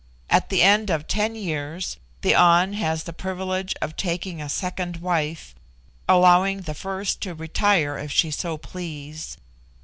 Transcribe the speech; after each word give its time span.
At 0.31 0.49
the 0.49 0.63
end 0.63 0.89
of 0.89 1.07
ten 1.07 1.35
years 1.35 1.97
the 2.23 2.33
An 2.33 2.73
has 2.73 3.03
the 3.03 3.13
privilege 3.13 3.75
of 3.83 3.95
taking 3.95 4.41
a 4.41 4.49
second 4.49 4.97
wife, 4.97 5.53
allowing 6.09 6.61
the 6.61 6.73
first 6.73 7.21
to 7.21 7.35
retire 7.35 7.99
if 7.99 8.11
she 8.11 8.31
so 8.31 8.57
please. 8.57 9.37